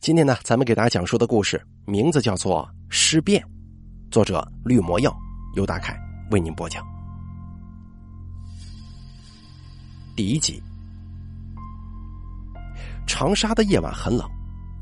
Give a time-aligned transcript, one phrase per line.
[0.00, 3.40] 今天呢，咱们给大家讲述的故事名字叫做《尸变》，
[4.10, 5.16] 作者绿魔药，
[5.54, 5.96] 由大凯
[6.30, 6.84] 为您播讲。
[10.16, 10.60] 第一集，
[13.06, 14.28] 长沙的夜晚很冷，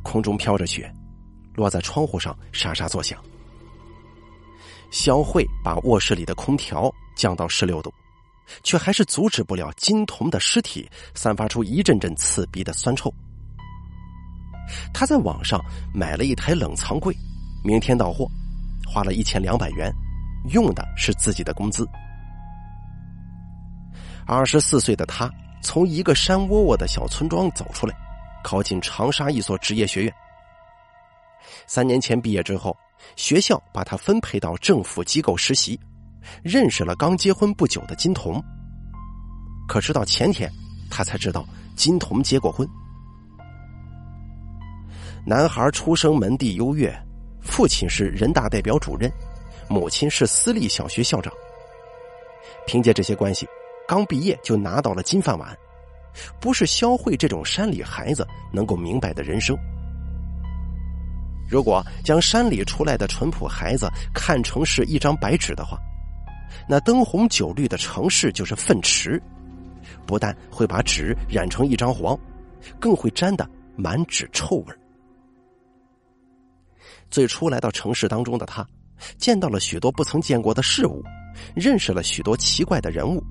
[0.02, 0.90] 空中飘着雪，
[1.54, 3.18] 落在窗户上沙沙作响。
[4.90, 7.92] 肖慧把卧室里的空调降到十六度，
[8.62, 13.12] 却还是阻止不了金童的尸体散发出一阵阵刺鼻的酸臭。
[14.92, 15.62] 他在网上
[15.94, 17.14] 买了一台冷藏柜，
[17.64, 18.26] 明天到货，
[18.86, 19.92] 花了一千两百元，
[20.52, 21.88] 用的是自己的工资。
[24.26, 25.30] 二十四岁的他
[25.62, 27.94] 从一个山窝窝的小村庄走出来，
[28.44, 30.14] 考进长沙一所职业学院。
[31.66, 32.76] 三年前毕业之后，
[33.16, 35.78] 学校把他分配到政府机构实习，
[36.42, 38.42] 认识了刚结婚不久的金童。
[39.66, 40.50] 可直到前天，
[40.90, 41.44] 他才知道
[41.76, 42.68] 金童结过婚。
[45.30, 46.92] 男孩出生门第优越，
[47.40, 49.08] 父亲是人大代表主任，
[49.68, 51.32] 母亲是私立小学校长。
[52.66, 53.46] 凭借这些关系，
[53.86, 55.56] 刚毕业就拿到了金饭碗，
[56.40, 59.56] 不是肖慧这种山里孩子能够明白的人生。
[61.48, 65.78] 如果将山里出来的淳朴孩子看成是一张白纸的话，
[66.68, 69.22] 那灯红酒绿的城市就是粪池，
[70.04, 72.18] 不但会把纸染成一张黄，
[72.80, 74.74] 更会沾的满纸臭味
[77.10, 78.66] 最初来到城市当中的他，
[79.18, 81.02] 见到了许多不曾见过的事物，
[81.54, 83.22] 认识了许多奇怪的人物，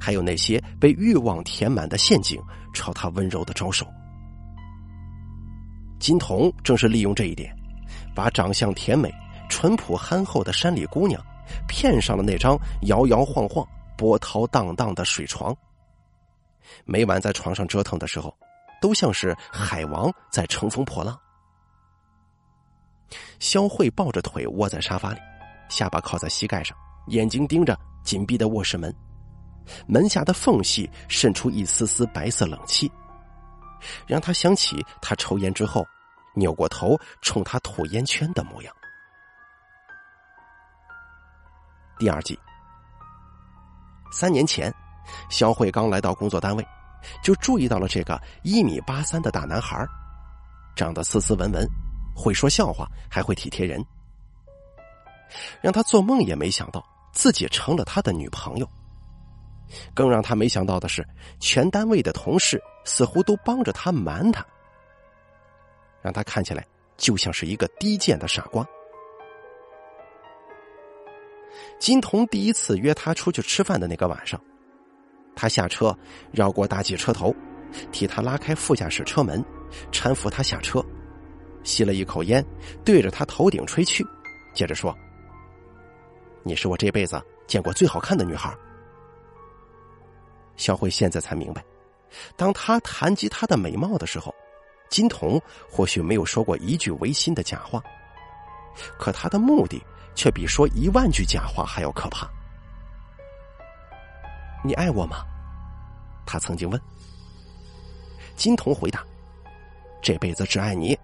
[0.00, 2.40] 还有那些被欲望填满的陷阱
[2.72, 3.86] 朝他温柔的招手。
[5.98, 7.52] 金童正是利用这一点，
[8.14, 9.12] 把长相甜美、
[9.48, 11.20] 淳朴憨厚的山里姑娘
[11.66, 15.54] 骗上了那张摇摇晃晃、波涛荡荡的水床。
[16.84, 18.32] 每晚在床上折腾的时候，
[18.80, 21.18] 都像是海王在乘风破浪。
[23.38, 25.20] 肖慧抱着腿窝在沙发里，
[25.68, 28.94] 下巴靠在膝盖上，眼睛盯着紧闭的卧室门，
[29.86, 32.90] 门下的缝隙渗出一丝丝白色冷气，
[34.06, 35.86] 让他想起他抽烟之后
[36.34, 38.74] 扭过头冲他吐烟圈的模样。
[41.98, 42.38] 第二季，
[44.12, 44.72] 三年前，
[45.30, 46.66] 肖慧刚来到工作单位，
[47.22, 49.84] 就注意到了这个一米八三的大男孩，
[50.76, 51.66] 长得斯斯文文。
[52.18, 53.84] 会说笑话，还会体贴人，
[55.60, 58.68] 让他做梦也没想到自己成了他的女朋友。
[59.94, 61.06] 更让他没想到的是，
[61.38, 64.44] 全单位的同事似乎都帮着他瞒他，
[66.00, 68.66] 让他看起来就像是一个低贱的傻瓜。
[71.78, 74.40] 金童第一次约他出去吃饭的那个晚上，
[75.36, 75.96] 他下车
[76.32, 77.34] 绕过大挤车头，
[77.92, 79.44] 替他拉开副驾驶车门，
[79.92, 80.82] 搀扶他下车。
[81.62, 82.44] 吸了一口烟，
[82.84, 84.04] 对着他头顶吹去，
[84.54, 84.96] 接着说
[86.42, 88.54] ：“你是我这辈子见过最好看的女孩。”
[90.56, 91.64] 小慧现在才明白，
[92.36, 94.34] 当他谈及她的美貌的时候，
[94.88, 97.82] 金童或许没有说过一句违心的假话，
[98.98, 99.82] 可他的目的
[100.14, 102.28] 却比说一万句假话还要可怕。
[104.64, 105.24] 你爱我吗？
[106.26, 106.80] 他曾经问。
[108.34, 109.04] 金童回答
[110.02, 110.98] ：“这辈子只爱你。”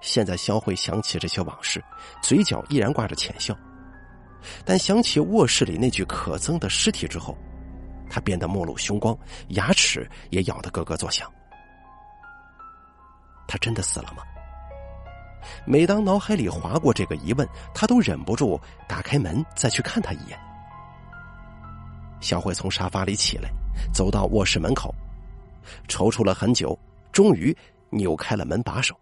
[0.00, 1.82] 现在肖慧想起这些往事，
[2.22, 3.56] 嘴角依然挂着浅笑，
[4.64, 7.36] 但想起卧室里那具可憎的尸体之后，
[8.08, 9.16] 他变得目露凶光，
[9.48, 11.30] 牙齿也咬得咯咯作响。
[13.48, 14.22] 他真的死了吗？
[15.64, 20.38] 每当脑海里划过这个疑问，他都忍不住打开门再去看他一眼。
[22.20, 23.50] 小慧从沙发里起来，
[23.92, 24.94] 走到卧室门口，
[25.88, 26.78] 踌躇了很久，
[27.12, 27.56] 终于
[27.90, 28.98] 扭开了门把手。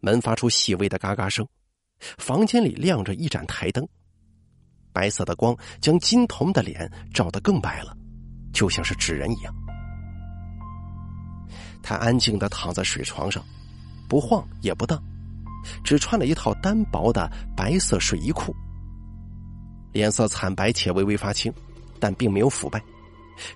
[0.00, 1.46] 门发出细微的嘎嘎声，
[2.18, 3.86] 房间里亮着一盏台灯，
[4.92, 7.96] 白色的光将金童的脸照得更白了，
[8.52, 9.54] 就像是纸人一样。
[11.82, 13.42] 他安静的躺在水床上，
[14.08, 15.02] 不晃也不荡，
[15.84, 18.54] 只穿了一套单薄的白色睡衣裤，
[19.92, 21.52] 脸色惨白且微微发青，
[21.98, 22.82] 但并没有腐败，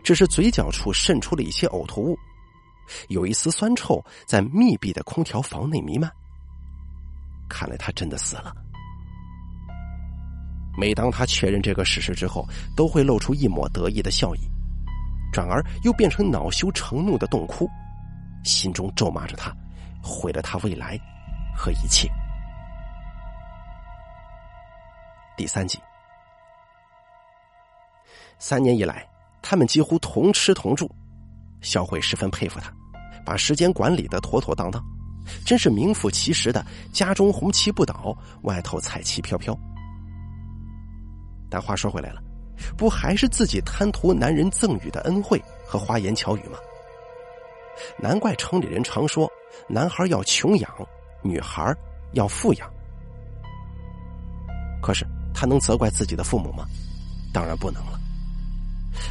[0.03, 2.19] 只是嘴角处渗出了一些呕吐物，
[3.09, 6.11] 有一丝酸臭在密闭的空调房内弥漫。
[7.55, 8.53] 看来他真的死了。
[10.77, 12.45] 每当他确认这个事实之后，
[12.77, 14.41] 都会露出一抹得意的笑意，
[15.33, 17.71] 转而又变成恼羞成怒的洞哭，
[18.43, 19.55] 心中咒骂着他，
[20.03, 20.99] 毁了他未来
[21.57, 22.11] 和一切。
[25.37, 25.79] 第三集，
[28.41, 29.09] 三年以来，
[29.43, 30.91] 他们几乎同吃同住，
[31.61, 32.73] 小慧十分佩服他，
[33.25, 34.85] 把时间管理的妥妥当当，
[35.45, 39.57] 真是名副其实的家中红旗不倒，外头彩旗飘飘。
[41.51, 42.23] 但话说回来了，
[42.77, 46.59] 不还是自己贪图男人赠予的恩惠和花言巧语吗？
[47.99, 49.31] 难怪城里人常说，
[49.69, 50.71] 男孩要穷养，
[51.23, 51.75] 女孩
[52.13, 52.71] 要富养。
[54.83, 56.67] 可是他能责怪自己的父母吗？
[57.33, 57.99] 当然不能了。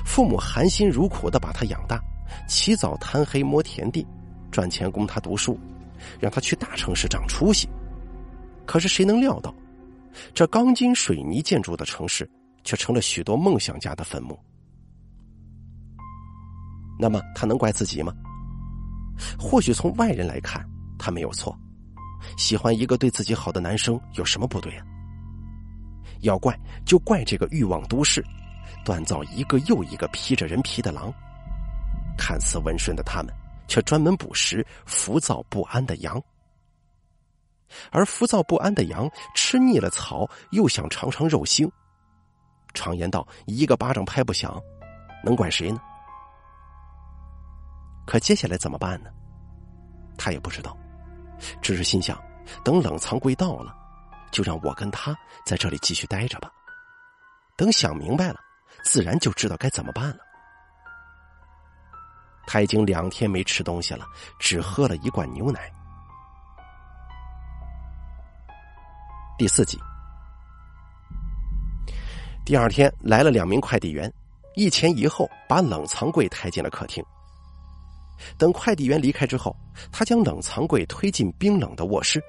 [0.06, 2.02] 父母含辛茹苦的把他养大，
[2.48, 4.06] 起早贪黑摸田地，
[4.52, 5.60] 赚钱供他读书，
[6.20, 7.68] 让他去大城市长出息。
[8.66, 9.54] 可是谁能料到，
[10.34, 12.30] 这钢筋水泥建筑的城市，
[12.64, 14.40] 却成了许多梦想家的坟墓？
[17.00, 18.14] 那么他能怪自己吗？
[19.38, 20.66] 或许从外人来看，
[20.98, 21.58] 他没有错。
[22.38, 24.86] 喜欢一个对自己好的男生有什么不对啊？
[26.22, 28.24] 要怪就怪这个欲望都市，
[28.86, 31.14] 锻造一个又一个披着人皮的狼。
[32.18, 33.34] 看似温顺的他们，
[33.68, 36.22] 却专门捕食浮躁不安的羊。
[37.92, 41.68] 而浮躁不安的羊吃腻了草，又想尝尝肉腥。
[42.74, 44.62] 常言道：“一个巴掌拍不响，
[45.24, 45.80] 能怪谁呢？”
[48.06, 49.10] 可接下来怎么办呢？
[50.18, 50.78] 他也不知道，
[51.62, 52.22] 只是心想：
[52.64, 53.76] 等冷藏柜到了，
[54.32, 56.52] 就让我跟他在这里继续待着吧。
[57.56, 58.40] 等想明白了，
[58.84, 60.18] 自然就知道该怎么办了。
[62.46, 64.06] 他已经两天没吃东西了，
[64.40, 65.72] 只喝了一罐牛奶。
[69.38, 69.80] 第四集，
[72.46, 74.12] 第二天来了两名快递员，
[74.56, 77.04] 一前一后把冷藏柜抬进了客厅。
[78.38, 79.56] 等快递员离开之后，
[79.92, 82.24] 他将冷藏柜推进冰冷的卧室。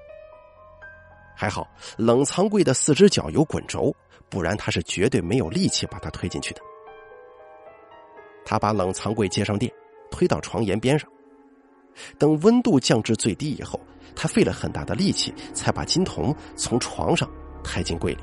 [1.36, 1.68] 还好，
[1.98, 3.94] 冷藏柜的四只脚有滚轴，
[4.30, 6.60] 不然他是绝对没有力气把它推进去的。
[8.44, 9.72] 他把冷藏柜接上电，
[10.14, 11.10] 推到床沿边上。
[12.18, 13.80] 等温度降至最低以后，
[14.14, 17.28] 他费了很大的力气才把金童从床上
[17.64, 18.22] 抬进柜里。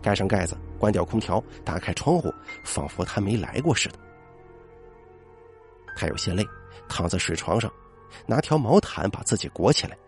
[0.00, 2.32] 盖上盖子，关掉空调，打开窗户，
[2.64, 3.98] 仿佛他没来过似的。
[5.96, 6.46] 他有些累，
[6.88, 7.70] 躺在水床上，
[8.26, 9.98] 拿条毛毯把自己裹起来。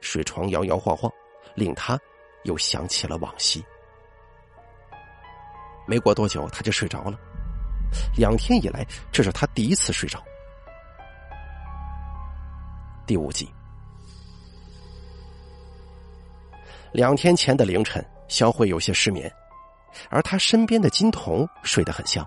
[0.00, 1.10] 水床摇摇晃晃，
[1.54, 1.98] 令他
[2.42, 3.64] 又想起了往昔。
[5.86, 7.18] 没过多久，他就睡着了。
[8.16, 10.22] 两天以来，这是他第一次睡着。
[13.06, 13.48] 第五集，
[16.92, 19.30] 两天前的凌晨，肖慧有些失眠，
[20.08, 22.26] 而他身边的金童睡得很香。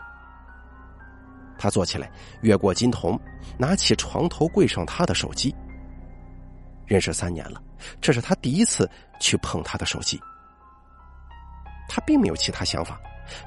[1.57, 2.11] 他坐起来，
[2.41, 3.19] 越过金童，
[3.57, 5.55] 拿起床头柜上他的手机。
[6.85, 7.59] 认识三年了，
[7.99, 8.87] 这是他第一次
[9.19, 10.21] 去碰他的手机。
[11.89, 12.99] 他并没有其他想法，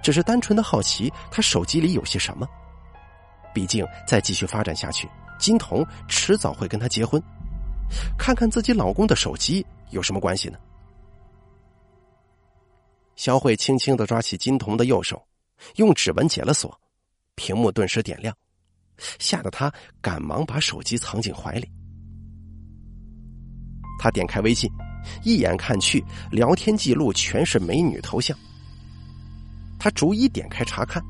[0.03, 2.47] 只是单纯的好奇他手机里有些什么。
[3.53, 7.21] 毕竟再继续发展下去，金童迟早会跟他结婚，
[8.17, 10.59] 看看自己老公的手机有什么关系呢？
[13.17, 15.23] 肖慧轻轻的抓起金童的右手，
[15.77, 16.79] 用指纹解了锁。
[17.35, 18.37] 屏幕顿时点亮，
[19.19, 19.73] 吓得他
[20.03, 21.71] 赶忙把手机藏进怀里。
[23.99, 24.71] 他点开微信，
[25.23, 28.37] 一眼看去，聊天记录全是美女头像。
[29.81, 31.03] 他逐一点开查看，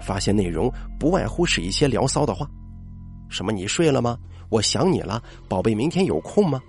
[0.00, 2.48] 发现内容不外乎是一些聊骚的话，
[3.28, 4.18] 什么“你睡了吗？
[4.48, 6.60] 我想你了，宝贝，明天有空吗？”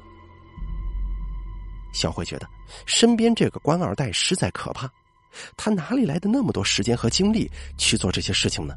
[1.94, 2.48] 小慧觉得
[2.86, 4.90] 身边这个官二代实在可怕，
[5.56, 8.76] 他哪里来的那么多时间和精力去做这些事情呢？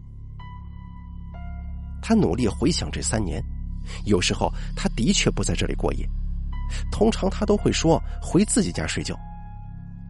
[2.00, 3.42] 他努力回想这三年，
[4.04, 6.08] 有时候他的确不在这里过夜，
[6.92, 9.18] 通常他都会说回自己家睡觉。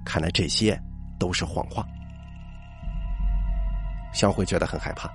[0.04, 0.78] 看来这些
[1.18, 1.86] 都是谎话。
[4.12, 5.10] 小慧觉得很害怕，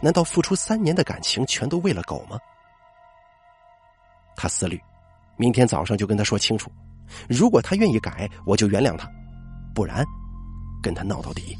[0.00, 2.38] 难道付出三年的感情全都为了狗吗？
[4.36, 4.80] 他思虑，
[5.36, 6.70] 明天早上就跟他说清楚，
[7.28, 9.06] 如果他愿意改，我就原谅他；
[9.74, 10.04] 不然，
[10.82, 11.56] 跟他闹到底。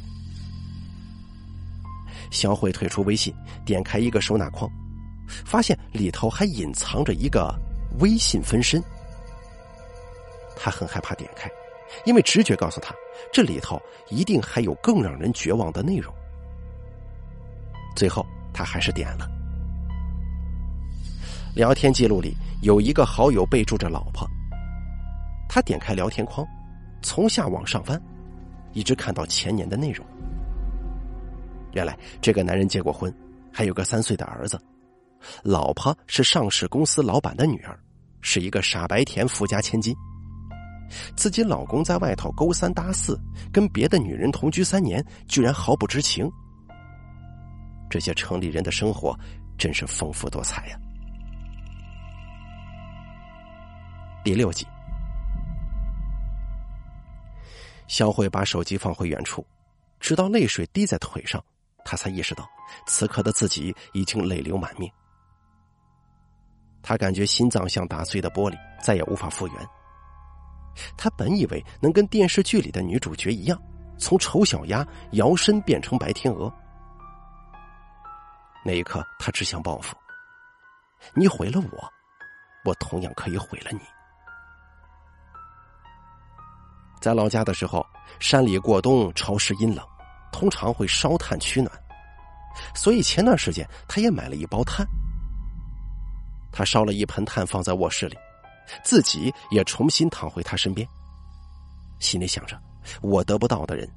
[2.31, 4.69] 肖慧退出微信，点开一个收纳框，
[5.45, 7.53] 发现里头还隐藏着一个
[7.99, 8.83] 微信分身。
[10.55, 11.49] 他很害怕点开，
[12.05, 12.93] 因为直觉告诉他，
[13.31, 16.13] 这里头一定还有更让人绝望的内容。
[17.95, 19.29] 最后，他还是点了。
[21.55, 24.27] 聊天记录里有一个好友备注着“老婆”。
[25.47, 26.47] 他点开聊天框，
[27.03, 28.01] 从下往上翻，
[28.71, 30.03] 一直看到前年的内容。
[31.73, 33.13] 原来这个男人结过婚，
[33.51, 34.59] 还有个三岁的儿子，
[35.43, 37.77] 老婆是上市公司老板的女儿，
[38.21, 39.95] 是一个傻白甜富家千金。
[41.15, 43.19] 自己老公在外头勾三搭四，
[43.51, 46.27] 跟别的女人同居三年，居然毫不知情。
[47.93, 49.15] 这些城里人的生活
[49.55, 50.79] 真是丰富多彩呀。
[54.23, 54.65] 第六集
[57.85, 59.45] 小慧把手机放回原处
[59.99, 61.39] 直到泪水滴在腿上
[61.85, 62.49] 她才意识到
[62.87, 64.91] 此刻的自己已经泪流满面。
[66.81, 69.55] 她感觉心脏像打碎的玻璃再也无法复原。
[70.97, 73.61] 她本以为能跟电视剧里的女主角一样
[73.99, 76.51] 从丑小鸭摇身变成白天鹅
[78.65, 79.95] 那一刻，他只想报复。
[81.13, 81.93] 你毁了我，
[82.63, 83.79] 我同样可以毁了你。
[87.01, 87.85] 在老家的时候，
[88.19, 89.85] 山里过冬潮湿阴冷，
[90.31, 91.69] 通常会烧炭取暖，
[92.73, 94.87] 所以前段时间他也买了一包炭。
[96.49, 98.17] 他烧了一盆炭放在卧室里，
[98.83, 100.87] 自己也重新躺回他身边，
[101.99, 102.57] 心里想着：
[103.01, 103.89] 我得不到的人，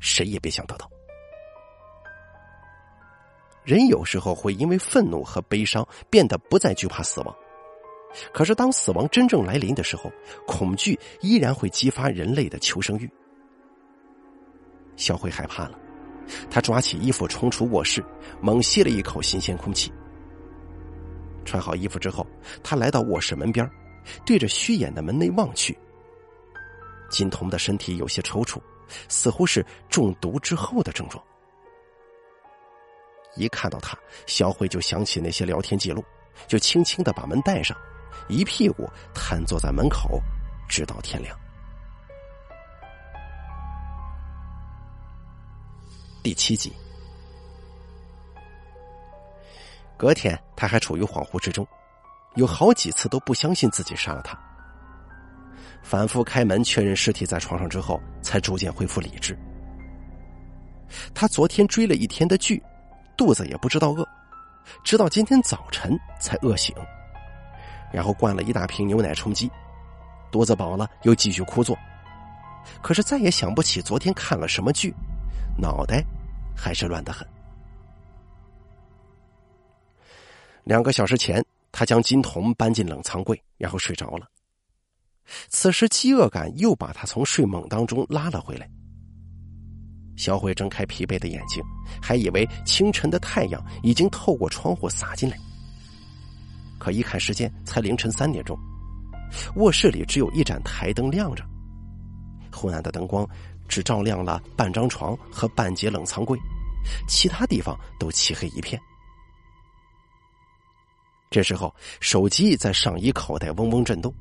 [0.00, 0.88] 谁也别想得到。
[3.66, 7.36] 人有时候会因为愤怒和悲伤变得不再惧怕死亡。
[8.32, 10.10] 可是，当死亡真正来临的时候，
[10.46, 13.10] 恐惧依然会激发人类的求生欲。
[14.94, 15.78] 小慧害怕了，
[16.48, 18.02] 她抓起衣服冲出卧室，
[18.40, 19.92] 猛吸了一口新鲜空气。
[21.44, 22.24] 穿好衣服之后，
[22.62, 23.68] 她来到卧室门边，
[24.24, 25.76] 对着虚掩的门内望去。
[27.10, 28.60] 金童的身体有些抽搐，
[29.08, 31.22] 似乎是中毒之后的症状。
[33.36, 36.04] 一看到他，小慧就想起那些聊天记录，
[36.48, 37.76] 就轻轻的把门带上。
[38.28, 40.20] 一屁股瘫坐在门口，
[40.68, 41.38] 直到天亮。
[46.22, 46.72] 第七集，
[49.96, 51.64] 隔天他还处于恍惚之中，
[52.34, 54.36] 有好几次都不相信自己杀了他。
[55.82, 59.38] 反复开门确认尸体在床上之后，才逐渐恢复理智。
[61.14, 62.60] 他昨天追了一天的剧，
[63.16, 64.06] 肚子也不知道饿，
[64.84, 66.74] 直到今天早晨才饿醒。
[67.92, 69.50] 然后灌了一大瓶牛奶充饥，
[70.30, 71.76] 肚子饱了又继续枯坐，
[72.82, 74.94] 可是再也想不起昨天看了什么剧，
[75.56, 76.04] 脑袋
[76.54, 77.26] 还是乱得很。
[80.64, 84.28] 两个小时前，他将金童搬进冷藏柜，然后睡着了。
[85.48, 88.68] 此时饥饿感又把他从睡梦当中拉了回来。
[90.16, 91.62] 小慧睁开疲惫的眼睛，
[92.00, 95.36] 还以为清晨的太阳已经透过窗户洒进来。
[96.78, 98.58] 可一看时间，才凌晨三点钟，
[99.56, 101.44] 卧室里只有一盏台灯亮着，
[102.52, 103.28] 昏暗的灯光
[103.68, 106.38] 只照亮了半张床和半截冷藏柜，
[107.08, 108.80] 其他地方都漆黑一片。
[111.28, 114.14] 这时候，手机在上衣口袋嗡嗡震动，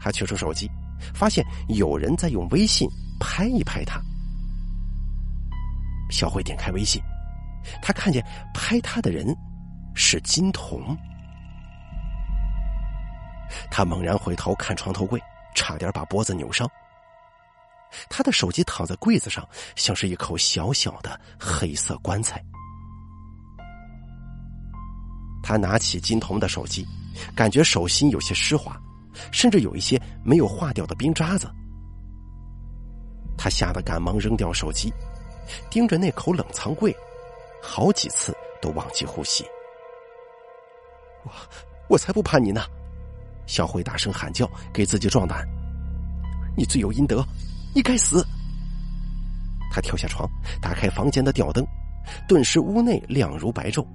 [0.00, 0.70] 他取出手机，
[1.12, 4.00] 发现有人在用微信拍一拍他。
[6.10, 7.02] 小慧点开微信，
[7.82, 9.36] 他看见拍她的人
[9.94, 10.96] 是金童。
[13.70, 15.20] 他猛然回头看床头柜，
[15.54, 16.68] 差点把脖子扭伤。
[18.10, 22.42] 他的手机躺在柜子上，像是一口小小的黑色棺材。
[25.42, 26.84] 他拿起金童的手机，
[27.36, 28.76] 感觉手心有些湿滑，
[29.30, 31.48] 甚至有一些没有化掉的冰渣子。
[33.38, 34.92] 他吓得赶忙扔掉手机，
[35.70, 36.94] 盯着那口冷藏柜，
[37.62, 39.44] 好几次都忘记呼吸。
[41.24, 41.30] 我
[41.88, 42.62] 我才不怕你呢！
[43.46, 45.46] 小慧大声喊叫，给自己壮胆
[46.56, 47.24] ：“你罪有应得，
[47.74, 48.26] 你该死！”
[49.70, 50.28] 他跳下床，
[50.60, 51.66] 打开房间的吊灯，
[52.26, 53.86] 顿时屋内亮如白昼。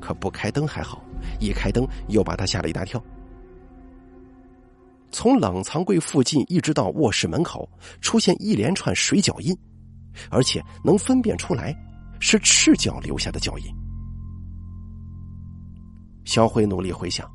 [0.00, 1.02] 可不开灯还好，
[1.40, 3.02] 一开灯又把他吓了一大跳。
[5.10, 7.66] 从冷藏柜附近一直到卧室门口，
[8.00, 9.56] 出现一连串水脚印，
[10.30, 11.74] 而且能分辨出来
[12.20, 13.74] 是赤脚留下的脚印。
[16.24, 17.30] 小慧努力回想。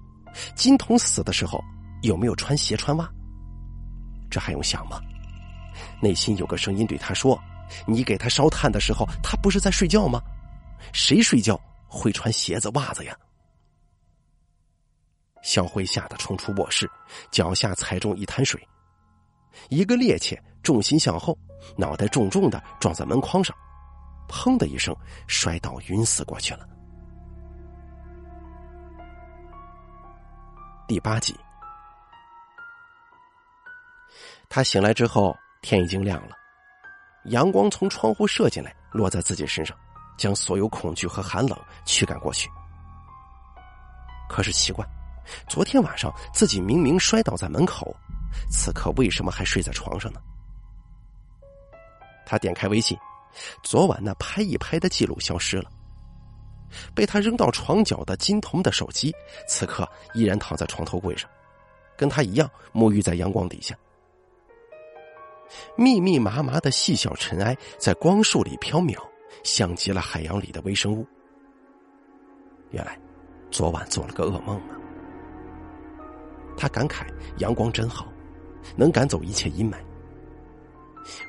[0.55, 1.59] 金童死的时候
[2.03, 3.09] 有没有穿鞋穿袜？
[4.29, 5.01] 这还用想吗？
[6.01, 7.38] 内心有个声音对他说
[7.88, 10.21] ：“你给他烧炭的时候，他不是在睡觉吗？
[10.93, 13.17] 谁睡觉会穿鞋子袜子呀？”
[15.41, 16.89] 小辉吓得冲出卧室，
[17.31, 18.62] 脚下踩中一滩水，
[19.69, 21.38] 一个趔趄，重心向后，
[21.75, 23.56] 脑袋重重的撞在门框上，
[24.28, 24.96] 砰的一声
[25.28, 26.68] 摔倒，晕死过去了。
[30.88, 31.36] 第八集，
[34.50, 36.36] 他醒来之后，天已经亮了，
[37.25, 39.78] 阳光从窗户射进来，落在自己身上，
[40.18, 42.50] 将所有恐惧和寒冷驱赶过去。
[44.28, 44.84] 可是奇怪，
[45.48, 47.96] 昨天晚上自己明明摔倒在门口，
[48.50, 50.20] 此刻为什么还睡在床上呢？
[52.29, 52.95] 他点开微信，
[53.63, 55.71] 昨晚那拍一拍的记录消失了，
[56.93, 59.12] 被他扔到床角的金童的手机，
[59.48, 61.27] 此刻依然躺在床头柜上，
[61.98, 63.75] 跟他一样沐浴在阳光底下。
[65.75, 68.95] 密密麻麻的细小尘埃在光束里飘渺，
[69.43, 71.03] 像极了海洋里的微生物。
[72.69, 72.95] 原来，
[73.50, 74.77] 昨晚做了个噩梦啊！
[76.55, 77.07] 他感慨：
[77.39, 78.07] 阳光真好，
[78.75, 79.77] 能赶走一切阴霾。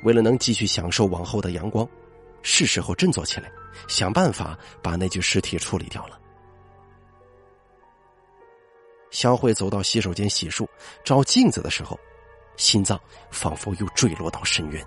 [0.02, 1.88] 为了能继续享受往后的阳光，
[2.42, 3.50] 是时候振作起来，
[3.88, 6.18] 想办法把那具尸体处理掉了。
[9.10, 10.66] 肖慧走到洗手间洗漱，
[11.04, 11.98] 照镜子的时候，
[12.56, 12.98] 心脏
[13.30, 14.84] 仿佛又坠落到深渊。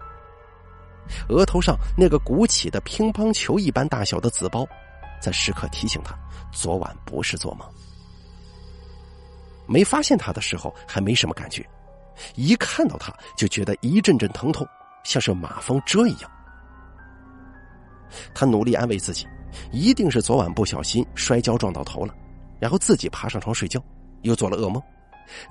[1.28, 4.66] 额头上那个鼓起的乒乓球一般大小的紫包，
[5.22, 6.18] 在时刻提醒他，
[6.54, 7.70] 昨晚不是做梦。
[9.66, 11.66] 没发现他的时候还没什么感觉，
[12.36, 14.66] 一看到他就觉得一阵阵疼痛，
[15.04, 16.32] 像是马蜂蛰一样。
[18.34, 19.28] 他努力安慰自己，
[19.72, 22.14] 一定是昨晚不小心摔跤撞到头了，
[22.60, 23.84] 然后自己爬上床睡觉，
[24.22, 24.82] 又做了噩梦，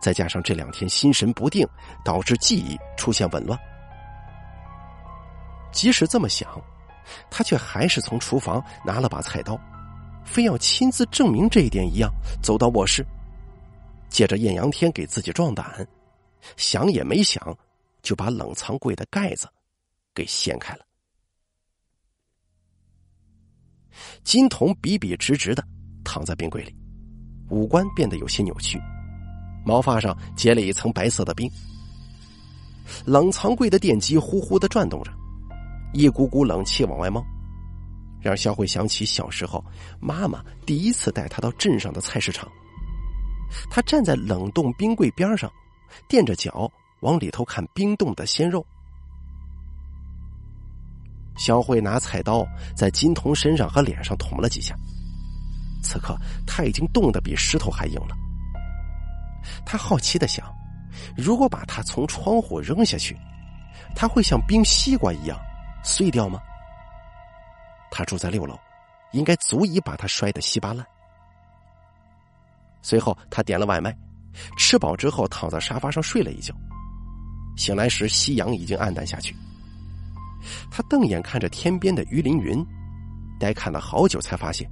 [0.01, 1.67] 再加上这两天心神不定，
[2.05, 3.59] 导致记忆出现紊乱。
[5.73, 6.49] 即使这么想，
[7.31, 9.59] 他却还是从厨房拿了把菜刀，
[10.25, 13.05] 非要亲自证明这一点一样，走到卧室，
[14.09, 15.85] 借着艳阳天给自己壮胆，
[16.57, 17.57] 想也没想，
[18.03, 19.49] 就把冷藏柜的盖子
[20.15, 20.85] 给掀开了。
[24.25, 25.63] 金童笔笔直直的
[26.05, 26.75] 躺在冰柜里，
[27.51, 28.81] 五官变得有些扭曲，
[29.65, 31.51] 毛发上结了一层白色的冰。
[33.07, 35.13] 冷藏柜的电机呼呼的转动着，
[35.93, 37.25] 一股股冷气往外冒，
[38.21, 39.65] 让肖慧想起小时候
[40.01, 42.51] 妈妈第一次带她到镇上的菜市场。
[43.71, 45.51] 她站在冷冻冰柜边上，
[46.09, 46.71] 垫着脚
[47.03, 48.65] 往里头看冰冻的鲜肉。
[51.37, 54.75] 小慧拿菜刀在金童身上和脸上捅了几下，
[55.83, 56.17] 此刻
[56.47, 58.17] 他已经冻得比石头还硬了。
[59.65, 60.47] 他好奇的想：
[61.17, 63.17] 如果把他从窗户扔下去，
[63.97, 65.39] 他会像冰西瓜一样
[65.83, 66.41] 碎掉吗？
[67.91, 68.57] 他住在六楼，
[69.13, 70.87] 应该足以把他摔得稀巴烂。
[72.83, 73.97] 随后，他点了外卖，
[74.57, 76.55] 吃饱之后躺在沙发上睡了一觉。
[77.57, 79.37] 醒来时，夕阳已经暗淡下去。
[80.71, 82.65] 他瞪眼看着天边的鱼鳞云，
[83.39, 84.69] 呆看了好久，才发现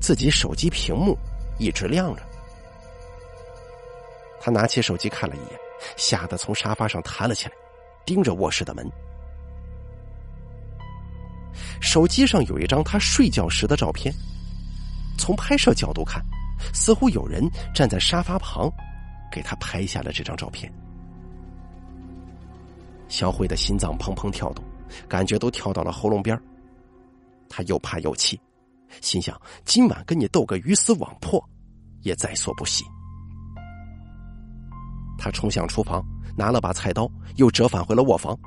[0.00, 1.16] 自己手机屏幕
[1.58, 2.22] 一直亮着。
[4.40, 5.58] 他拿起手机看了一眼，
[5.96, 7.52] 吓得从沙发上弹了起来，
[8.04, 8.86] 盯着卧室的门。
[11.80, 14.14] 手机上有一张他睡觉时的照片，
[15.18, 16.22] 从拍摄角度看，
[16.74, 18.70] 似乎有人站在沙发旁，
[19.32, 20.70] 给他拍下了这张照片。
[23.08, 24.64] 小慧的心脏砰砰跳动。
[25.08, 26.40] 感觉都跳到了喉咙边
[27.48, 28.40] 他又怕又气，
[29.02, 31.44] 心想今晚跟你斗个鱼死网破，
[32.02, 32.84] 也在所不惜。
[35.18, 36.04] 他冲向厨房，
[36.36, 38.38] 拿了把菜刀，又折返回了卧房。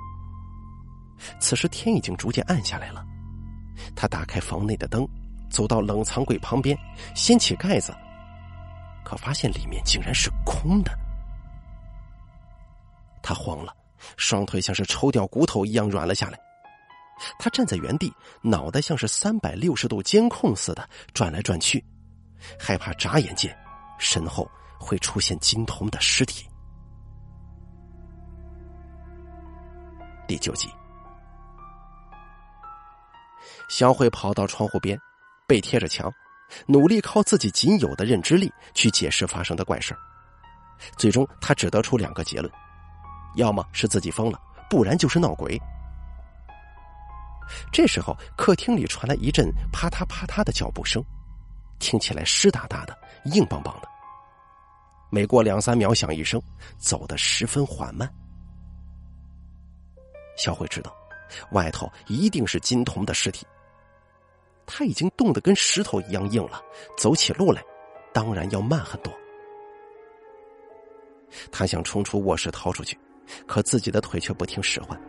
[1.41, 3.05] 此时天已经逐渐暗下来了，
[3.95, 5.05] 他打开房内的灯，
[5.49, 6.77] 走到冷藏柜旁边，
[7.13, 7.93] 掀起盖子，
[9.03, 10.97] 可发现里面竟然是空的。
[13.21, 13.75] 他慌了。
[14.17, 16.39] 双腿像是抽掉骨头一样软了下来，
[17.37, 21.83] 他站在原地，脑袋像是三百六十度监控似的转来转去，
[22.57, 23.55] 害怕眨眼间
[23.97, 26.47] 身后会出现金童的尸体。
[30.27, 30.69] 第九集，
[33.67, 34.97] 小慧跑到窗户边，
[35.47, 36.11] 背贴着墙，
[36.67, 39.97] 努力靠自己仅有的认知力去解释发生的怪事
[40.97, 42.49] 最终，他只得出两个结论。
[43.35, 44.39] 要么是自己疯了，
[44.69, 45.59] 不然就是闹鬼。
[47.71, 51.03] 这时候，客厅里传来一阵啪嗒啪嗒的脚步声，
[51.79, 53.89] 听起来湿哒哒的、硬邦邦的。
[55.09, 56.39] 每过两三秒响一声，
[56.77, 58.07] 走得十分缓慢。
[60.37, 60.95] 小慧知道，
[61.51, 63.47] 外头一定是金童的尸体。
[64.67, 66.61] 他已经冻得跟石头一样硬了，
[66.95, 67.63] 走起路来
[68.13, 69.11] 当然要慢很多。
[71.51, 72.95] 他想冲出卧室逃出去。
[73.45, 74.99] 可自己的腿却不听使唤，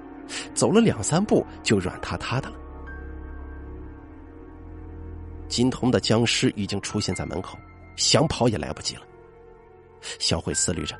[0.54, 2.56] 走了两三步就软塌塌的了。
[5.48, 7.58] 金童的僵尸已经出现在门口，
[7.96, 9.02] 想跑也来不及了。
[10.18, 10.96] 小慧思虑着，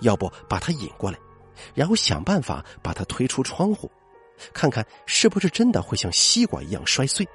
[0.00, 1.18] 要不把他引过来，
[1.74, 3.90] 然后想办法把他推出窗户，
[4.52, 7.26] 看看是不是真的会像西瓜一样摔碎。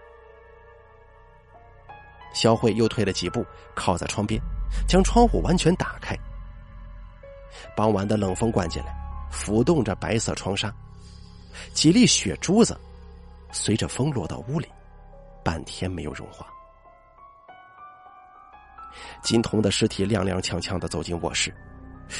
[2.33, 4.39] 小慧又退了几步，靠在窗边，
[4.87, 6.15] 将窗户完全打开。
[7.75, 9.06] 傍晚的冷风灌进来。
[9.29, 10.73] 浮动着白色窗纱，
[11.73, 12.79] 几粒雪珠子
[13.51, 14.67] 随着风落到屋里，
[15.43, 16.47] 半天没有融化。
[19.21, 21.53] 金童的尸体踉踉跄跄的走进卧室，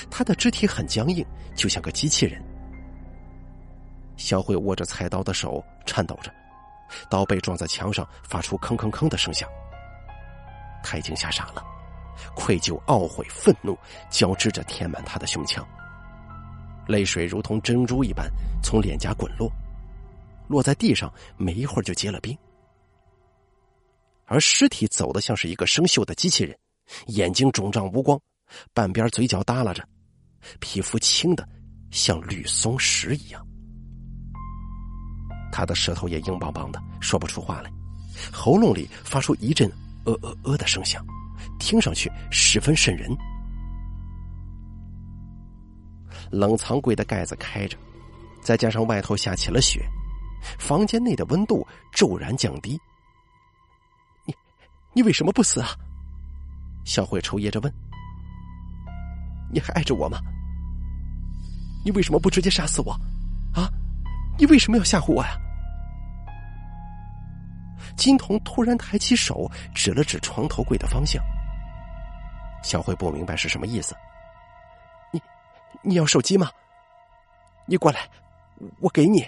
[0.09, 2.43] 他的肢体很僵硬，就像个机器人。
[4.15, 6.31] 小慧握着菜刀的手颤抖着，
[7.09, 9.47] 刀被撞在墙上，发出吭吭吭的声响。
[10.83, 11.63] 他已经吓傻了，
[12.35, 13.77] 愧疚、懊悔、愤怒
[14.09, 15.65] 交织着填满他的胸腔，
[16.87, 18.29] 泪水如同珍珠一般
[18.63, 19.51] 从脸颊滚落，
[20.47, 22.35] 落在地上，没一会儿就结了冰。
[24.25, 26.57] 而尸体走的像是一个生锈的机器人，
[27.07, 28.19] 眼睛肿胀无光，
[28.73, 29.87] 半边嘴角耷拉着，
[30.59, 31.47] 皮肤青的
[31.91, 33.45] 像绿松石一样。
[35.51, 37.71] 他的舌头也硬邦邦的，说不出话来，
[38.31, 39.71] 喉咙里发出一阵
[40.05, 41.05] “呃呃呃”的声响，
[41.57, 43.09] 听上去十分瘆人。
[46.31, 47.77] 冷藏柜的盖子开着，
[48.41, 49.85] 再加上外头下起了雪，
[50.59, 52.79] 房间内的温度骤然降低。
[54.25, 54.35] 你
[54.93, 55.69] 你为什么不死啊？
[56.85, 57.73] 小慧抽噎着问。
[59.51, 60.19] 你还爱着我吗？
[61.85, 62.91] 你为什么不直接杀死我？
[63.53, 63.69] 啊？
[64.37, 65.37] 你为什么要吓唬我呀？
[67.95, 71.23] 金童突然抬起手指了指床头柜的方向。
[72.61, 73.95] 小慧不明白是什么意思。
[75.87, 76.51] 你，要手机吗？
[77.65, 78.09] 你过来，
[78.81, 79.25] 我给你。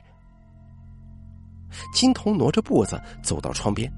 [1.93, 3.89] 金童挪着步子走到窗边。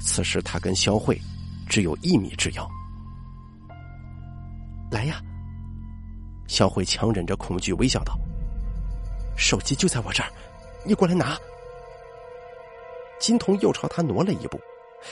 [0.00, 1.20] 此时他跟肖慧
[1.68, 2.66] 只有一米之遥。
[4.90, 5.20] 来呀！
[6.46, 8.18] 肖慧强忍着恐惧微笑道
[9.36, 10.30] ：“手机就在我这儿，
[10.86, 11.36] 你过来拿。”
[13.20, 14.58] 金童又朝他挪了一步，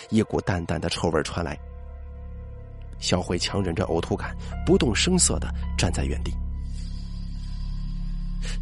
[0.08, 1.58] 一股淡淡的臭味传来。
[2.98, 6.32] 肖慧强忍着呕吐感，不动声色的站在原地。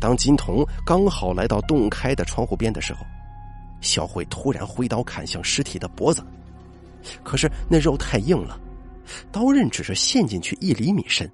[0.01, 3.05] 当金童刚好来到洞开的窗户边的时候。
[3.81, 6.23] 小慧突然挥刀砍向尸体的脖子，
[7.25, 8.61] 可是那肉太硬了，
[9.33, 11.27] 刀刃只是陷进去一厘米深，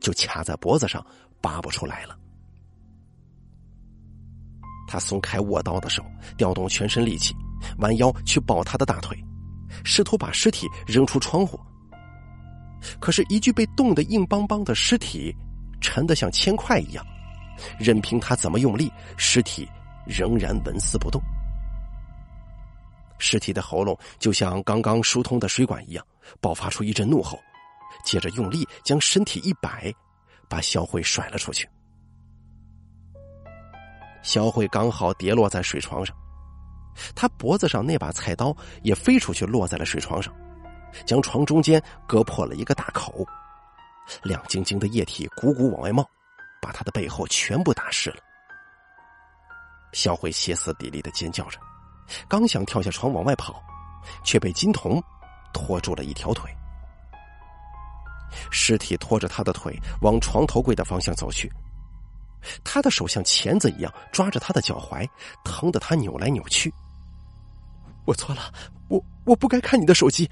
[0.00, 1.04] 就卡在脖子上，
[1.42, 2.16] 拔不出来了。
[4.88, 6.02] 他松开握刀的手，
[6.38, 7.34] 调动全身力气，
[7.78, 9.14] 弯腰去抱他的大腿，
[9.84, 11.60] 试图把尸体扔出窗户。
[12.98, 15.34] 可是，一具被冻得硬邦邦的尸体，
[15.82, 17.06] 沉得像铅块一样，
[17.78, 19.68] 任凭他怎么用力，尸体
[20.06, 21.20] 仍然纹丝不动。
[23.18, 26.04] 尸体的喉咙就像刚刚疏通的水管一样，
[26.40, 27.38] 爆发出一阵怒吼，
[28.04, 29.94] 接着用力将身体一摆，
[30.48, 31.68] 把小慧甩了出去。
[34.22, 36.16] 小慧刚好跌落在水床上，
[37.14, 40.34] 她脖子上那把菜刀也飞出去落在了水床上，
[41.06, 43.24] 将床中间割破了一个大口，
[44.24, 46.04] 亮晶晶的液体鼓鼓往外冒，
[46.62, 48.16] 把他的背后全部打湿了。
[49.92, 51.58] 小慧歇斯底里的尖叫着。
[52.28, 53.62] 刚想跳下床往外跑，
[54.24, 55.02] 却被金童
[55.52, 56.50] 拖住了一条腿。
[58.50, 61.50] 尸体拖着他的腿往床头柜的方向走去，
[62.64, 65.08] 他的手像钳子一样抓着他的脚踝，
[65.44, 66.72] 疼得他扭来扭去。
[68.04, 68.52] 我错了，
[68.88, 70.28] 我我不该看你的手机。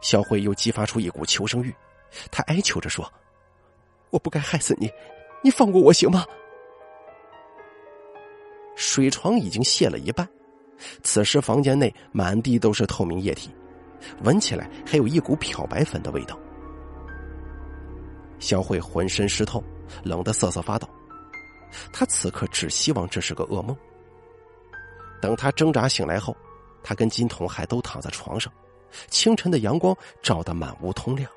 [0.00, 1.74] 小慧又激发出一股求生欲，
[2.30, 3.10] 她哀求着说
[4.10, 4.90] ：“我不该害死你，
[5.42, 6.24] 你放过我行吗？”
[8.76, 10.26] 水床已经卸了一半。
[11.02, 13.50] 此时，房间内满地都是透明液体，
[14.22, 16.38] 闻起来还有一股漂白粉的味道。
[18.38, 19.62] 小慧浑身湿透，
[20.02, 20.88] 冷得瑟瑟发抖。
[21.92, 23.76] 她此刻只希望这是个噩梦。
[25.20, 26.34] 等她挣扎醒来后，
[26.82, 28.50] 她跟金童还都躺在床上，
[29.08, 31.30] 清晨的阳光照得满屋通亮。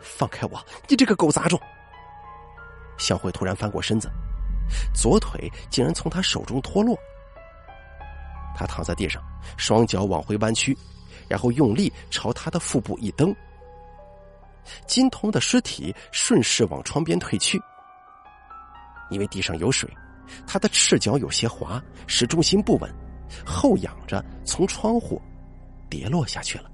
[0.00, 1.60] 放开我，你这个狗杂种！
[2.98, 4.10] 小慧突然翻过身子，
[4.94, 6.98] 左腿竟然从他手中脱落。
[8.56, 9.22] 他躺在地上，
[9.56, 10.76] 双脚往回弯曲，
[11.28, 13.34] 然后用力朝他的腹部一蹬。
[14.86, 17.60] 金童的尸体顺势往窗边退去，
[19.10, 19.88] 因为地上有水，
[20.46, 22.92] 他的赤脚有些滑，使重心不稳，
[23.46, 25.22] 后仰着从窗户
[25.88, 26.70] 跌落下去了。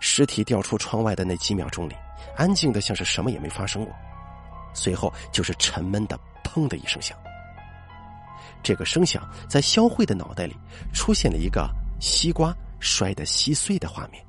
[0.00, 1.94] 尸体掉出窗外的那几秒钟里，
[2.36, 3.94] 安静的像是什么也没发生过，
[4.74, 7.16] 随后就是沉闷的“砰”的一声响。
[8.62, 10.56] 这个声响在肖慧的脑袋里
[10.92, 14.24] 出现了一个西瓜摔得稀碎的画面。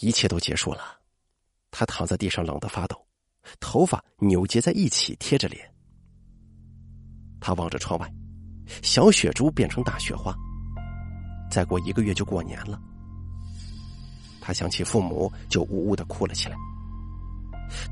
[0.00, 0.98] 一切都结束了，
[1.70, 3.06] 他躺在地上冷得发抖，
[3.60, 5.72] 头发扭结在一起贴着脸。
[7.40, 8.12] 他望着窗外，
[8.82, 10.34] 小雪珠变成大雪花，
[11.52, 12.80] 再过一个月就过年了。
[14.40, 16.56] 他想起父母，就呜呜的哭了起来。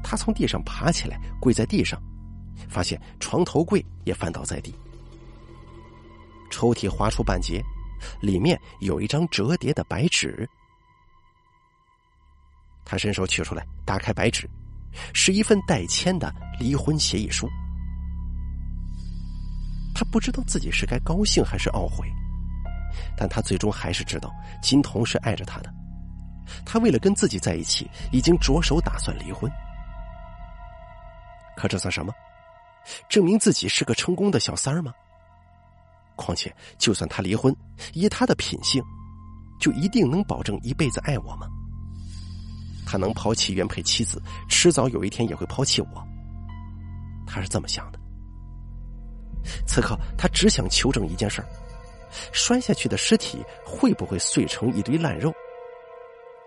[0.03, 2.01] 他从地上爬起来，跪在地上。
[2.69, 4.75] 发现床头柜也翻倒在地，
[6.51, 7.63] 抽屉划出半截，
[8.21, 10.49] 里面有一张折叠的白纸。
[12.85, 14.49] 他伸手取出来，打开白纸，
[15.15, 17.49] 是一份代签的离婚协议书。
[19.95, 22.07] 他不知道自己是该高兴还是懊悔，
[23.17, 25.73] 但他最终还是知道金童是爱着他的。
[26.65, 29.51] 他为了跟自己在一起，已经着手打算离婚。
[31.57, 32.13] 可这算什么？
[33.09, 34.93] 证明自己是个成功的小三儿吗？
[36.17, 37.55] 况且，就算他离婚，
[37.93, 38.83] 以他的品性，
[39.61, 41.47] 就一定能保证一辈子爱我吗？
[42.87, 46.07] 他能抛弃原配妻子，迟早有一天也会抛弃我。
[47.27, 48.01] 他是这么想的。
[49.67, 51.49] 此刻，他只想求证一件事儿：
[52.33, 55.33] 摔下去的尸体会不会碎成一堆烂肉？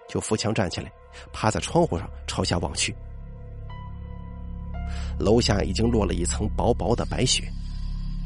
[0.07, 0.91] 就扶墙站起来，
[1.31, 2.93] 趴在窗户上朝下望去。
[5.17, 7.43] 楼下已经落了一层薄薄的白雪，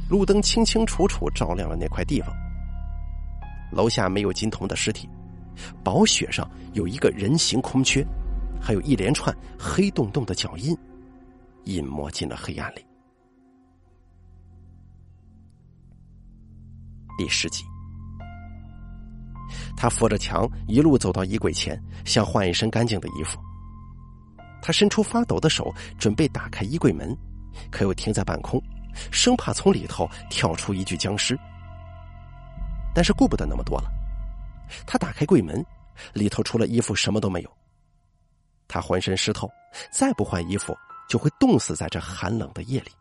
[0.10, 2.34] 路灯清清楚楚照亮了那块地方。
[3.72, 5.08] 楼下没有金童的尸体，
[5.84, 8.06] 薄雪上有一个人形空缺，
[8.60, 10.76] 还有一连串黑洞洞的脚印，
[11.66, 12.87] 隐没进了黑暗里。
[17.18, 17.66] 第十集，
[19.76, 23.40] 他扶着墙一路走到衣柜前，想换一身干净的衣服。
[24.62, 27.18] 他伸出发抖的手，准备打开衣柜门，
[27.72, 28.62] 可又停在半空，
[29.12, 31.38] 生怕从里头跳出一具僵尸。
[32.94, 33.90] 但是顾不得那么多了，
[34.86, 35.66] 他打开柜门，
[36.14, 37.58] 里头除了衣服什么都没有。
[38.68, 39.50] 他浑身湿透，
[39.92, 40.78] 再不换衣服
[41.10, 42.92] 就会冻死在这寒冷的夜里。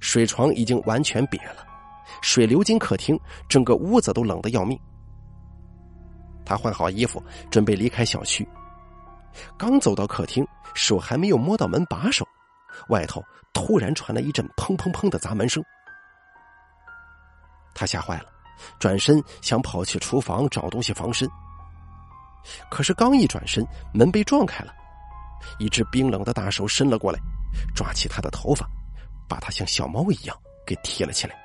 [0.00, 1.66] 水床已经完全瘪了，
[2.22, 3.18] 水流进客厅，
[3.48, 4.78] 整个屋子都冷得要命。
[6.44, 8.48] 他换好衣服，准备离开小区。
[9.56, 12.26] 刚走到客厅，手还没有摸到门把手，
[12.88, 15.62] 外头突然传来一阵砰砰砰的砸门声。
[17.74, 18.24] 他吓坏了，
[18.78, 21.28] 转身想跑去厨房找东西防身。
[22.70, 24.72] 可是刚一转身，门被撞开了，
[25.58, 27.18] 一只冰冷的大手伸了过来，
[27.74, 28.66] 抓起他的头发，
[29.28, 31.36] 把他像小猫一样给提了起来。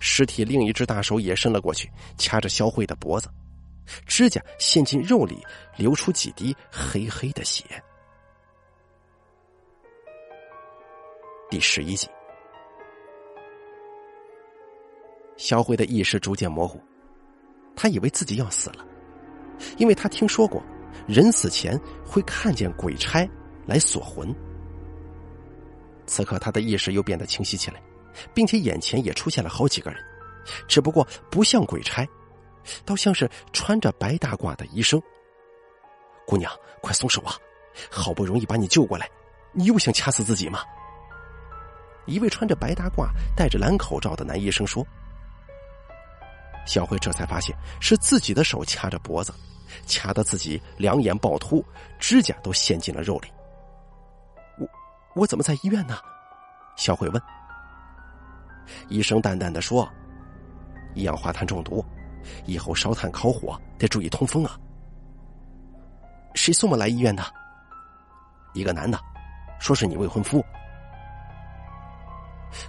[0.00, 3.28] 尸体另一只大手也伸了过去，掐着肖慧的脖子。
[4.06, 5.44] 指甲陷进肉里，
[5.76, 7.64] 流出几滴黑黑的血。
[11.50, 12.08] 第十一集，
[15.36, 16.80] 肖慧的意识逐渐模糊，
[17.74, 18.86] 他以为自己要死了，
[19.76, 20.62] 因为他听说过
[21.08, 23.28] 人死前会看见鬼差
[23.66, 24.32] 来锁魂。
[26.06, 27.82] 此刻他的意识又变得清晰起来，
[28.34, 30.02] 并且眼前也出现了好几个人，
[30.68, 32.06] 只不过不像鬼差。
[32.84, 35.00] 倒像是穿着白大褂的医生。
[36.26, 37.34] 姑娘，快松手啊！
[37.90, 39.08] 好不容易把你救过来，
[39.52, 40.60] 你又想掐死自己吗？
[42.06, 44.86] 一位穿着白大褂、戴着蓝口罩的男医生说。
[46.66, 49.32] 小慧这才发现是自己的手掐着脖子，
[49.86, 51.64] 掐得自己两眼暴突，
[51.98, 53.28] 指甲都陷进了肉里。
[54.58, 54.68] 我
[55.22, 55.98] 我怎么在医院呢？
[56.76, 57.22] 小慧问。
[58.88, 59.88] 医生淡淡的说
[60.94, 61.84] ：“一氧化碳中毒。”
[62.44, 64.60] 以后烧炭烤火得注意通风啊！
[66.34, 67.24] 谁送我来医院的？
[68.52, 69.00] 一个男的，
[69.58, 70.44] 说是你未婚夫。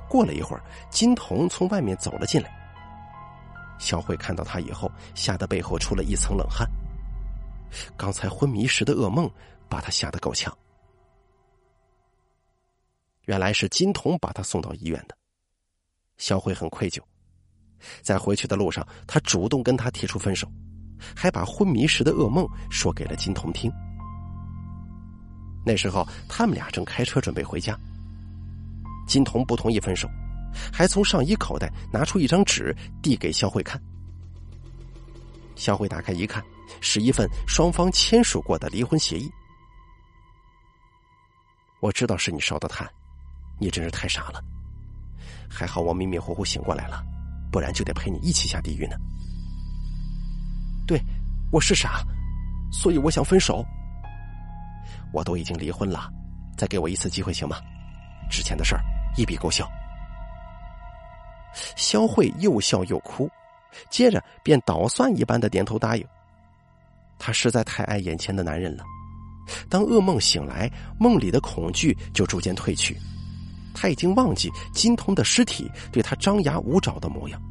[0.07, 2.49] 过了一会儿，金童从外面走了进来。
[3.77, 6.65] 小慧看到他以后，吓得背后出了一层冷汗。
[7.97, 9.29] 刚才昏迷时的噩梦
[9.67, 10.57] 把他吓得够呛。
[13.25, 15.17] 原来是金童把他送到医院的。
[16.21, 17.01] 肖慧很愧疚。
[18.03, 20.47] 在回去的路上，他主动跟他提出分手，
[21.15, 23.71] 还把昏迷时的噩梦说给了金童听。
[25.65, 27.75] 那时候，他们俩正开车准备回家。
[29.07, 30.07] 金童不同意分手，
[30.71, 33.81] 还从上衣口袋拿出一张纸递给肖慧看。
[35.55, 36.43] 肖慧打开一看，
[36.81, 39.27] 是一份双方签署过的离婚协议。
[41.79, 42.87] 我知道是你烧的炭，
[43.59, 44.39] 你真是太傻了。
[45.51, 47.03] 还好我迷迷糊糊醒过来了。
[47.51, 48.95] 不然就得陪你一起下地狱呢。
[50.87, 50.97] 对，
[51.51, 52.01] 我是傻，
[52.71, 53.61] 所以我想分手。
[55.11, 56.09] 我都已经离婚了，
[56.57, 57.57] 再给我一次机会行吗？
[58.29, 58.81] 之前的事儿
[59.17, 59.69] 一笔勾销。
[61.75, 63.29] 肖慧又笑又哭，
[63.89, 66.07] 接着便捣蒜一般的点头答应。
[67.19, 68.85] 她实在太爱眼前的男人了。
[69.69, 72.97] 当噩梦醒来，梦里的恐惧就逐渐褪去。
[73.73, 77.41] 他已经忘记金童的尸体对他张牙舞爪的模样，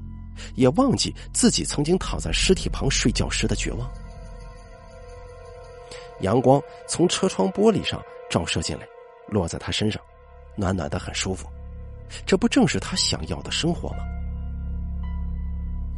[0.54, 3.90] 也忘记自己曾经躺在尸体旁睡觉时的绝望。
[6.20, 8.86] 阳光从车窗玻璃上照射进来，
[9.28, 10.00] 落在他身上，
[10.56, 11.48] 暖暖的，很舒服。
[12.26, 14.04] 这不正是他想要的生活吗？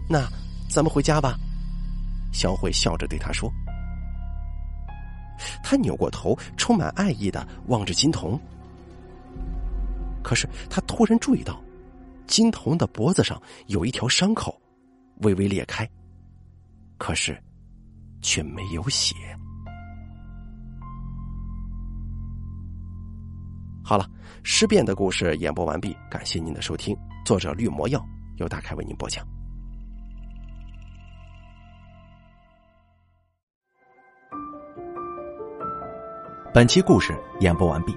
[0.09, 0.29] 那
[0.69, 1.37] 咱们回家吧。
[2.33, 3.53] 小慧笑着对他说。
[5.63, 8.41] 他扭过头，充满爱意的望着金童。
[10.23, 11.61] 可是他突然注意到，
[12.27, 14.59] 金童的脖子上有一条伤口，
[15.23, 15.89] 微微裂开，
[16.97, 17.37] 可是
[18.23, 19.15] 却没有血。
[23.85, 24.09] 好了，
[24.45, 26.97] 尸变的故事演播完毕，感谢您的收听。
[27.27, 28.03] 作者绿魔药
[28.37, 29.27] 由大开为您播讲。
[36.55, 37.97] 本期故事演播完毕。